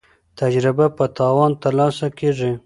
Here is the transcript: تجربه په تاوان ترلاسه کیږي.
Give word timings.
تجربه 0.39 0.85
په 0.97 1.05
تاوان 1.17 1.51
ترلاسه 1.63 2.07
کیږي. 2.19 2.51